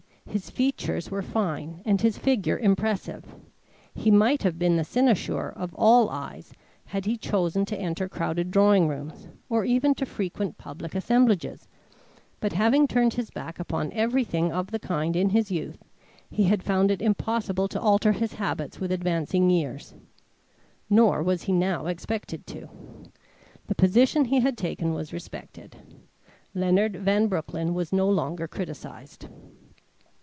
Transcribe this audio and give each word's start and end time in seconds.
His 0.29 0.49
features 0.49 1.11
were 1.11 1.21
fine 1.23 1.81
and 1.83 1.99
his 1.99 2.17
figure 2.17 2.57
impressive. 2.57 3.25
He 3.93 4.09
might 4.09 4.43
have 4.43 4.57
been 4.57 4.77
the 4.77 4.85
cynosure 4.85 5.49
of 5.49 5.73
all 5.73 6.09
eyes 6.09 6.53
had 6.85 7.03
he 7.03 7.17
chosen 7.17 7.65
to 7.65 7.77
enter 7.77 8.07
crowded 8.07 8.49
drawing 8.49 8.87
rooms, 8.87 9.27
or 9.49 9.65
even 9.65 9.93
to 9.95 10.05
frequent 10.05 10.57
public 10.57 10.95
assemblages, 10.95 11.67
but 12.39 12.53
having 12.53 12.87
turned 12.87 13.15
his 13.15 13.29
back 13.29 13.59
upon 13.59 13.91
everything 13.91 14.53
of 14.53 14.71
the 14.71 14.79
kind 14.79 15.17
in 15.17 15.31
his 15.31 15.51
youth, 15.51 15.83
he 16.29 16.43
had 16.45 16.63
found 16.63 16.91
it 16.91 17.01
impossible 17.01 17.67
to 17.67 17.81
alter 17.81 18.13
his 18.13 18.31
habits 18.35 18.79
with 18.79 18.89
advancing 18.93 19.49
years; 19.49 19.95
nor 20.89 21.21
was 21.21 21.43
he 21.43 21.51
now 21.51 21.87
expected 21.87 22.47
to. 22.47 22.69
The 23.67 23.75
position 23.75 24.23
he 24.25 24.39
had 24.39 24.57
taken 24.57 24.93
was 24.93 25.11
respected. 25.11 25.75
Leonard 26.55 26.95
Van 26.95 27.27
Broecklyn 27.27 27.73
was 27.73 27.91
no 27.91 28.09
longer 28.09 28.47
criticized. 28.47 29.27